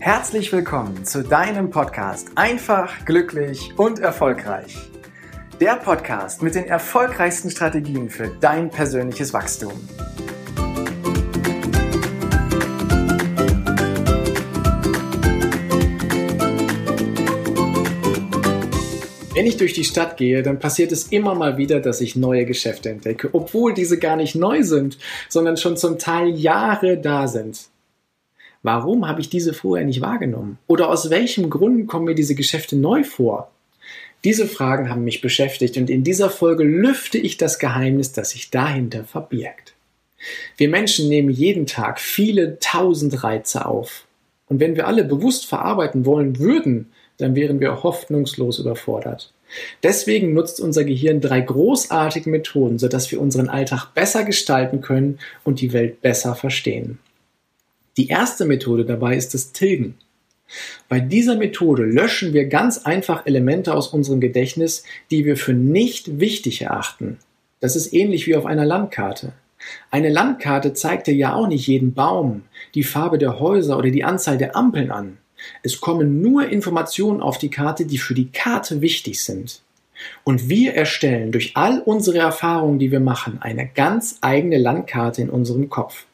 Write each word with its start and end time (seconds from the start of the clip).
Herzlich 0.00 0.52
willkommen 0.52 1.04
zu 1.04 1.24
deinem 1.24 1.70
Podcast 1.70 2.28
Einfach, 2.36 3.04
glücklich 3.04 3.72
und 3.76 3.98
erfolgreich. 3.98 4.76
Der 5.60 5.74
Podcast 5.74 6.40
mit 6.40 6.54
den 6.54 6.66
erfolgreichsten 6.66 7.50
Strategien 7.50 8.08
für 8.08 8.28
dein 8.28 8.70
persönliches 8.70 9.32
Wachstum. 9.32 9.72
Wenn 19.34 19.46
ich 19.46 19.56
durch 19.56 19.72
die 19.72 19.82
Stadt 19.82 20.16
gehe, 20.16 20.44
dann 20.44 20.60
passiert 20.60 20.92
es 20.92 21.08
immer 21.08 21.34
mal 21.34 21.56
wieder, 21.56 21.80
dass 21.80 22.00
ich 22.00 22.14
neue 22.14 22.44
Geschäfte 22.44 22.90
entdecke, 22.90 23.30
obwohl 23.32 23.74
diese 23.74 23.98
gar 23.98 24.14
nicht 24.14 24.36
neu 24.36 24.62
sind, 24.62 24.96
sondern 25.28 25.56
schon 25.56 25.76
zum 25.76 25.98
Teil 25.98 26.28
Jahre 26.28 26.98
da 26.98 27.26
sind. 27.26 27.68
Warum 28.68 29.08
habe 29.08 29.22
ich 29.22 29.30
diese 29.30 29.54
vorher 29.54 29.86
nicht 29.86 30.02
wahrgenommen? 30.02 30.58
Oder 30.66 30.90
aus 30.90 31.08
welchem 31.08 31.48
Grund 31.48 31.86
kommen 31.86 32.04
mir 32.04 32.14
diese 32.14 32.34
Geschäfte 32.34 32.76
neu 32.76 33.02
vor? 33.02 33.50
Diese 34.24 34.46
Fragen 34.46 34.90
haben 34.90 35.04
mich 35.04 35.22
beschäftigt 35.22 35.78
und 35.78 35.88
in 35.88 36.04
dieser 36.04 36.28
Folge 36.28 36.64
lüfte 36.64 37.16
ich 37.16 37.38
das 37.38 37.58
Geheimnis, 37.58 38.12
das 38.12 38.32
sich 38.32 38.50
dahinter 38.50 39.04
verbirgt. 39.04 39.72
Wir 40.58 40.68
Menschen 40.68 41.08
nehmen 41.08 41.30
jeden 41.30 41.64
Tag 41.64 41.98
viele 41.98 42.58
tausend 42.58 43.24
Reize 43.24 43.64
auf. 43.64 44.04
Und 44.48 44.60
wenn 44.60 44.76
wir 44.76 44.86
alle 44.86 45.04
bewusst 45.04 45.46
verarbeiten 45.46 46.04
wollen 46.04 46.38
würden, 46.38 46.92
dann 47.16 47.34
wären 47.34 47.60
wir 47.60 47.82
hoffnungslos 47.82 48.58
überfordert. 48.58 49.32
Deswegen 49.82 50.34
nutzt 50.34 50.60
unser 50.60 50.84
Gehirn 50.84 51.22
drei 51.22 51.40
großartige 51.40 52.28
Methoden, 52.28 52.78
sodass 52.78 53.10
wir 53.10 53.18
unseren 53.18 53.48
Alltag 53.48 53.94
besser 53.94 54.24
gestalten 54.24 54.82
können 54.82 55.20
und 55.42 55.62
die 55.62 55.72
Welt 55.72 56.02
besser 56.02 56.34
verstehen. 56.34 56.98
Die 57.98 58.06
erste 58.08 58.44
Methode 58.44 58.84
dabei 58.84 59.16
ist 59.16 59.34
das 59.34 59.52
Tilgen. 59.52 59.96
Bei 60.88 61.00
dieser 61.00 61.36
Methode 61.36 61.82
löschen 61.82 62.32
wir 62.32 62.46
ganz 62.46 62.78
einfach 62.78 63.26
Elemente 63.26 63.74
aus 63.74 63.88
unserem 63.88 64.20
Gedächtnis, 64.20 64.84
die 65.10 65.24
wir 65.24 65.36
für 65.36 65.52
nicht 65.52 66.20
wichtig 66.20 66.62
erachten. 66.62 67.18
Das 67.60 67.74
ist 67.74 67.92
ähnlich 67.92 68.28
wie 68.28 68.36
auf 68.36 68.46
einer 68.46 68.64
Landkarte. 68.64 69.32
Eine 69.90 70.10
Landkarte 70.10 70.74
zeigt 70.74 71.08
dir 71.08 71.14
ja 71.14 71.34
auch 71.34 71.48
nicht 71.48 71.66
jeden 71.66 71.92
Baum, 71.92 72.42
die 72.76 72.84
Farbe 72.84 73.18
der 73.18 73.40
Häuser 73.40 73.76
oder 73.76 73.90
die 73.90 74.04
Anzahl 74.04 74.38
der 74.38 74.54
Ampeln 74.54 74.92
an. 74.92 75.18
Es 75.64 75.80
kommen 75.80 76.22
nur 76.22 76.48
Informationen 76.48 77.20
auf 77.20 77.38
die 77.38 77.50
Karte, 77.50 77.84
die 77.84 77.98
für 77.98 78.14
die 78.14 78.30
Karte 78.30 78.80
wichtig 78.80 79.22
sind. 79.24 79.60
Und 80.22 80.48
wir 80.48 80.74
erstellen 80.74 81.32
durch 81.32 81.56
all 81.56 81.80
unsere 81.80 82.18
Erfahrungen, 82.18 82.78
die 82.78 82.92
wir 82.92 83.00
machen, 83.00 83.38
eine 83.40 83.68
ganz 83.68 84.18
eigene 84.20 84.56
Landkarte 84.56 85.20
in 85.20 85.30
unserem 85.30 85.68
Kopf. 85.68 86.06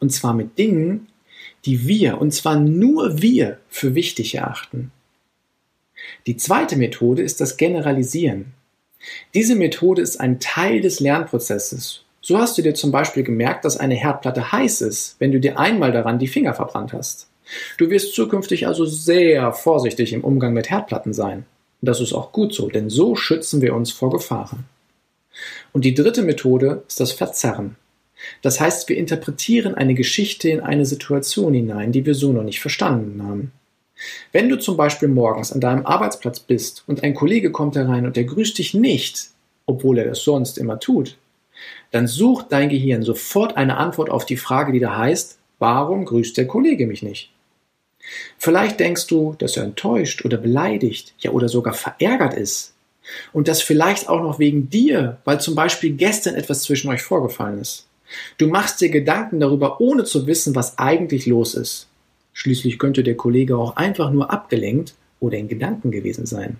Und 0.00 0.12
zwar 0.12 0.34
mit 0.34 0.58
Dingen, 0.58 1.06
die 1.64 1.86
wir, 1.86 2.20
und 2.20 2.32
zwar 2.32 2.58
nur 2.58 3.20
wir, 3.20 3.58
für 3.68 3.94
wichtig 3.94 4.34
erachten. 4.34 4.92
Die 6.26 6.36
zweite 6.36 6.76
Methode 6.76 7.22
ist 7.22 7.40
das 7.40 7.56
Generalisieren. 7.56 8.52
Diese 9.34 9.54
Methode 9.54 10.02
ist 10.02 10.20
ein 10.20 10.40
Teil 10.40 10.80
des 10.80 11.00
Lernprozesses. 11.00 12.02
So 12.20 12.38
hast 12.38 12.58
du 12.58 12.62
dir 12.62 12.74
zum 12.74 12.92
Beispiel 12.92 13.22
gemerkt, 13.22 13.64
dass 13.64 13.78
eine 13.78 13.94
Herdplatte 13.94 14.52
heiß 14.52 14.82
ist, 14.82 15.16
wenn 15.18 15.32
du 15.32 15.40
dir 15.40 15.58
einmal 15.58 15.92
daran 15.92 16.18
die 16.18 16.28
Finger 16.28 16.54
verbrannt 16.54 16.92
hast. 16.92 17.28
Du 17.78 17.90
wirst 17.90 18.14
zukünftig 18.14 18.66
also 18.66 18.84
sehr 18.84 19.52
vorsichtig 19.52 20.12
im 20.12 20.22
Umgang 20.22 20.52
mit 20.52 20.70
Herdplatten 20.70 21.12
sein. 21.12 21.46
Das 21.80 22.00
ist 22.00 22.12
auch 22.12 22.32
gut 22.32 22.54
so, 22.54 22.68
denn 22.68 22.90
so 22.90 23.16
schützen 23.16 23.62
wir 23.62 23.74
uns 23.74 23.90
vor 23.90 24.10
Gefahren. 24.10 24.64
Und 25.72 25.84
die 25.84 25.94
dritte 25.94 26.22
Methode 26.22 26.82
ist 26.86 27.00
das 27.00 27.12
Verzerren. 27.12 27.76
Das 28.42 28.60
heißt, 28.60 28.88
wir 28.88 28.96
interpretieren 28.96 29.74
eine 29.74 29.94
Geschichte 29.94 30.48
in 30.48 30.60
eine 30.60 30.86
Situation 30.86 31.54
hinein, 31.54 31.92
die 31.92 32.06
wir 32.06 32.14
so 32.14 32.32
noch 32.32 32.42
nicht 32.42 32.60
verstanden 32.60 33.22
haben. 33.22 33.52
Wenn 34.32 34.48
du 34.48 34.58
zum 34.58 34.76
Beispiel 34.76 35.08
morgens 35.08 35.52
an 35.52 35.60
deinem 35.60 35.86
Arbeitsplatz 35.86 36.40
bist 36.40 36.84
und 36.86 37.02
ein 37.02 37.14
Kollege 37.14 37.52
kommt 37.52 37.76
herein 37.76 38.06
und 38.06 38.16
er 38.16 38.24
grüßt 38.24 38.58
dich 38.58 38.74
nicht, 38.74 39.30
obwohl 39.66 39.98
er 39.98 40.06
das 40.06 40.22
sonst 40.22 40.58
immer 40.58 40.80
tut, 40.80 41.16
dann 41.90 42.06
sucht 42.06 42.46
dein 42.50 42.70
Gehirn 42.70 43.02
sofort 43.02 43.56
eine 43.56 43.76
Antwort 43.76 44.10
auf 44.10 44.24
die 44.24 44.38
Frage, 44.38 44.72
die 44.72 44.80
da 44.80 44.96
heißt, 44.96 45.38
warum 45.58 46.04
grüßt 46.06 46.36
der 46.36 46.46
Kollege 46.46 46.86
mich 46.86 47.02
nicht? 47.02 47.30
Vielleicht 48.38 48.80
denkst 48.80 49.06
du, 49.08 49.34
dass 49.38 49.56
er 49.56 49.64
enttäuscht 49.64 50.24
oder 50.24 50.38
beleidigt, 50.38 51.14
ja 51.18 51.32
oder 51.32 51.48
sogar 51.48 51.74
verärgert 51.74 52.34
ist. 52.34 52.74
Und 53.32 53.48
das 53.48 53.60
vielleicht 53.60 54.08
auch 54.08 54.22
noch 54.22 54.38
wegen 54.38 54.70
dir, 54.70 55.18
weil 55.24 55.40
zum 55.40 55.54
Beispiel 55.54 55.92
gestern 55.92 56.34
etwas 56.34 56.62
zwischen 56.62 56.90
euch 56.90 57.02
vorgefallen 57.02 57.60
ist. 57.60 57.86
Du 58.38 58.48
machst 58.48 58.80
dir 58.80 58.90
Gedanken 58.90 59.40
darüber, 59.40 59.80
ohne 59.80 60.04
zu 60.04 60.26
wissen, 60.26 60.54
was 60.54 60.78
eigentlich 60.78 61.26
los 61.26 61.54
ist. 61.54 61.88
Schließlich 62.32 62.78
könnte 62.78 63.02
der 63.02 63.16
Kollege 63.16 63.56
auch 63.56 63.76
einfach 63.76 64.10
nur 64.10 64.30
abgelenkt 64.30 64.94
oder 65.20 65.36
in 65.36 65.48
Gedanken 65.48 65.90
gewesen 65.90 66.26
sein. 66.26 66.56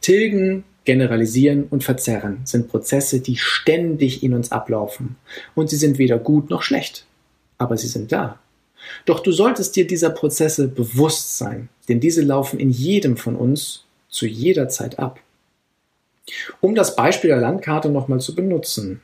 Tilgen, 0.00 0.64
generalisieren 0.84 1.64
und 1.64 1.84
verzerren 1.84 2.40
sind 2.44 2.68
Prozesse, 2.68 3.20
die 3.20 3.36
ständig 3.36 4.22
in 4.22 4.32
uns 4.32 4.52
ablaufen. 4.52 5.16
Und 5.54 5.68
sie 5.68 5.76
sind 5.76 5.98
weder 5.98 6.18
gut 6.18 6.48
noch 6.48 6.62
schlecht. 6.62 7.06
Aber 7.58 7.76
sie 7.76 7.88
sind 7.88 8.12
da. 8.12 8.38
Doch 9.04 9.20
du 9.20 9.32
solltest 9.32 9.76
dir 9.76 9.86
dieser 9.86 10.10
Prozesse 10.10 10.68
bewusst 10.68 11.38
sein, 11.38 11.68
denn 11.88 12.00
diese 12.00 12.22
laufen 12.22 12.60
in 12.60 12.70
jedem 12.70 13.16
von 13.16 13.34
uns 13.34 13.84
zu 14.08 14.26
jeder 14.26 14.68
Zeit 14.68 14.98
ab. 14.98 15.20
Um 16.60 16.74
das 16.74 16.96
Beispiel 16.96 17.28
der 17.28 17.40
Landkarte 17.40 17.88
nochmal 17.88 18.20
zu 18.20 18.34
benutzen. 18.34 19.00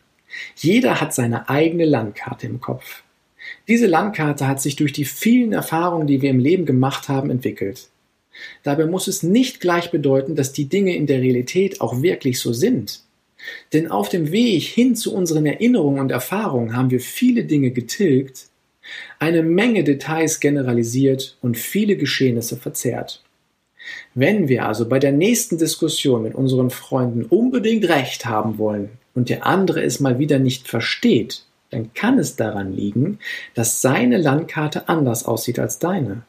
Jeder 0.57 1.01
hat 1.01 1.15
seine 1.15 1.49
eigene 1.49 1.85
Landkarte 1.85 2.47
im 2.47 2.61
Kopf. 2.61 3.03
Diese 3.69 3.87
Landkarte 3.87 4.47
hat 4.47 4.61
sich 4.61 4.77
durch 4.77 4.93
die 4.93 5.05
vielen 5.05 5.53
Erfahrungen, 5.53 6.07
die 6.07 6.23
wir 6.23 6.31
im 6.31 6.39
Leben 6.39 6.67
gemacht 6.67 7.09
haben, 7.09 7.31
entwickelt. 7.31 7.89
Dabei 8.63 8.87
muss 8.87 9.09
es 9.09 9.23
nicht 9.23 9.61
gleich 9.61 9.91
bedeuten, 9.91 10.37
dass 10.37 10.53
die 10.53 10.69
Dinge 10.69 10.97
in 10.97 11.07
der 11.07 11.21
Realität 11.21 11.81
auch 11.81 12.03
wirklich 12.03 12.41
so 12.41 12.53
sind. 12.53 13.03
Denn 13.73 13.91
auf 13.91 14.09
dem 14.09 14.31
Weg 14.31 14.63
hin 14.63 14.95
zu 14.95 15.15
unseren 15.15 15.47
Erinnerungen 15.47 16.01
und 16.01 16.13
Erfahrungen 16.13 16.77
haben 16.77 16.91
wir 16.91 17.01
viele 17.01 17.45
Dinge 17.45 17.73
getilgt, 17.73 18.47
eine 19.19 19.43
Menge 19.43 19.85
Details 19.85 20.41
generalisiert 20.41 21.37
und 21.41 21.57
viele 21.57 21.97
Geschehnisse 21.97 22.57
verzerrt. 22.57 23.23
Wenn 24.15 24.49
wir 24.49 24.67
also 24.67 24.89
bei 24.89 25.01
der 25.01 25.13
nächsten 25.13 25.59
Diskussion 25.59 26.23
mit 26.23 26.35
unseren 26.35 26.71
Freunden 26.71 27.25
unbedingt 27.25 27.89
Recht 27.89 28.27
haben 28.27 28.59
wollen 28.59 28.91
und 29.15 29.29
der 29.29 29.47
andere 29.47 29.83
es 29.83 30.01
mal 30.01 30.19
wieder 30.19 30.39
nicht 30.39 30.69
versteht, 30.69 31.45
dann 31.71 31.95
kann 31.95 32.19
es 32.19 32.37
daran 32.37 32.73
liegen, 32.73 33.19
dass 33.55 33.81
seine 33.81 34.19
Landkarte 34.19 34.89
anders 34.89 35.25
aussieht 35.25 35.59
als 35.59 35.79
deine. 35.79 36.23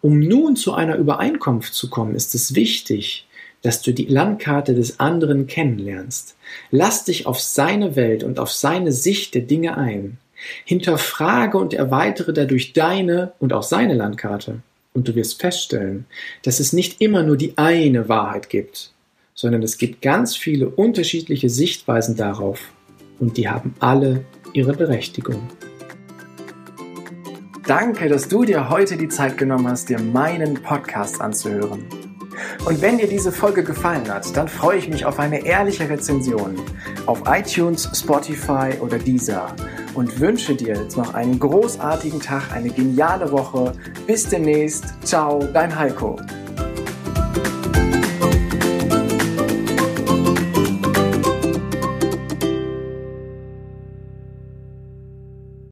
Um 0.00 0.20
nun 0.20 0.56
zu 0.56 0.72
einer 0.72 0.96
Übereinkunft 0.96 1.74
zu 1.74 1.90
kommen, 1.90 2.14
ist 2.14 2.34
es 2.34 2.54
wichtig, 2.54 3.26
dass 3.62 3.82
du 3.82 3.92
die 3.92 4.06
Landkarte 4.06 4.74
des 4.74 5.00
anderen 5.00 5.46
kennenlernst. 5.46 6.36
Lass 6.70 7.04
dich 7.04 7.26
auf 7.26 7.40
seine 7.40 7.96
Welt 7.96 8.24
und 8.24 8.38
auf 8.38 8.50
seine 8.50 8.92
Sicht 8.92 9.34
der 9.34 9.42
Dinge 9.42 9.76
ein. 9.76 10.18
Hinterfrage 10.64 11.58
und 11.58 11.74
erweitere 11.74 12.32
dadurch 12.32 12.72
deine 12.72 13.32
und 13.38 13.52
auch 13.52 13.62
seine 13.62 13.94
Landkarte. 13.94 14.60
Und 14.94 15.06
du 15.06 15.14
wirst 15.14 15.40
feststellen, 15.40 16.06
dass 16.42 16.60
es 16.60 16.72
nicht 16.72 17.00
immer 17.00 17.22
nur 17.22 17.36
die 17.36 17.58
eine 17.58 18.08
Wahrheit 18.08 18.48
gibt, 18.48 18.92
sondern 19.40 19.62
es 19.62 19.78
gibt 19.78 20.02
ganz 20.02 20.36
viele 20.36 20.68
unterschiedliche 20.68 21.48
Sichtweisen 21.48 22.14
darauf. 22.14 22.60
Und 23.18 23.38
die 23.38 23.48
haben 23.48 23.74
alle 23.80 24.24
ihre 24.52 24.74
Berechtigung. 24.74 25.48
Danke, 27.66 28.08
dass 28.08 28.28
du 28.28 28.44
dir 28.44 28.68
heute 28.68 28.96
die 28.96 29.08
Zeit 29.08 29.38
genommen 29.38 29.68
hast, 29.68 29.88
dir 29.88 29.98
meinen 29.98 30.54
Podcast 30.54 31.20
anzuhören. 31.20 31.84
Und 32.66 32.82
wenn 32.82 32.98
dir 32.98 33.06
diese 33.06 33.32
Folge 33.32 33.64
gefallen 33.64 34.08
hat, 34.12 34.36
dann 34.36 34.48
freue 34.48 34.78
ich 34.78 34.88
mich 34.88 35.04
auf 35.06 35.18
eine 35.18 35.46
ehrliche 35.46 35.88
Rezension 35.88 36.56
auf 37.06 37.22
iTunes, 37.26 37.88
Spotify 37.94 38.72
oder 38.80 38.98
Deezer 38.98 39.54
und 39.94 40.20
wünsche 40.20 40.54
dir 40.54 40.74
jetzt 40.74 40.96
noch 40.96 41.14
einen 41.14 41.38
großartigen 41.38 42.20
Tag, 42.20 42.52
eine 42.52 42.70
geniale 42.70 43.30
Woche. 43.32 43.72
Bis 44.06 44.28
demnächst. 44.28 44.84
Ciao, 45.02 45.42
dein 45.52 45.74
Heiko. 45.76 46.18